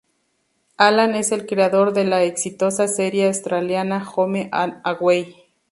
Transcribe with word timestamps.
Alan 0.77 1.13
es 1.13 1.31
el 1.31 1.45
creador 1.45 1.93
de 1.93 2.05
la 2.05 2.23
exitosa 2.23 2.87
serie 2.87 3.27
australiana 3.27 4.03
Home 4.15 4.49
and 4.51 4.81
Away. 4.83 5.35